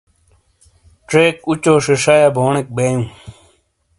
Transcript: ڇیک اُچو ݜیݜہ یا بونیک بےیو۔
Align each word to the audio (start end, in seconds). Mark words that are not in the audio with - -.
ڇیک 1.09 1.37
اُچو 1.49 1.73
ݜیݜہ 1.83 2.15
یا 2.21 2.29
بونیک 2.35 2.67
بےیو۔ 2.75 3.01